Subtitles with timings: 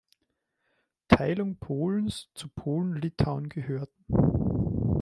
[1.09, 4.03] Teilung Polens zu Polen-Litauen gehörten.